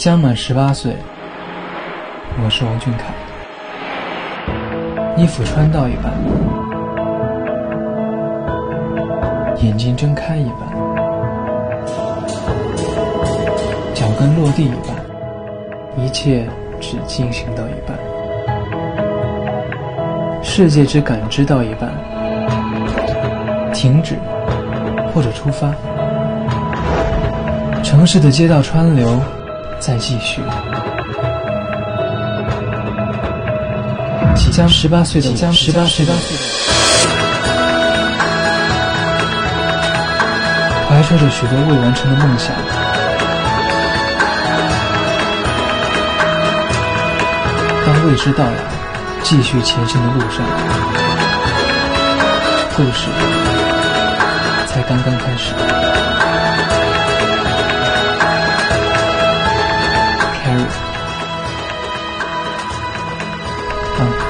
[0.00, 0.96] 将满十八岁，
[2.42, 3.12] 我是王俊凯。
[5.18, 6.10] 衣服穿到一半，
[9.62, 10.60] 眼睛睁开一半，
[13.92, 14.96] 脚跟落地一半，
[16.02, 16.48] 一切
[16.80, 17.94] 只进行到一半，
[20.42, 21.92] 世界只感知到一半，
[23.74, 24.16] 停止。
[25.14, 25.70] 或者出发，
[27.82, 29.20] 城市的街道川流。
[29.80, 30.42] 在继续。
[34.36, 36.12] 即将十八岁的即将十八岁的，
[40.88, 42.54] 怀揣着许多未完成的梦想，
[47.86, 48.52] 当未知到来，
[49.22, 50.44] 继续前行的路上，
[52.76, 53.08] 故事
[54.66, 55.54] 才刚刚开始。
[64.00, 64.29] punk.